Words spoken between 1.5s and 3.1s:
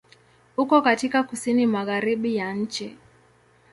Magharibi ya nchi.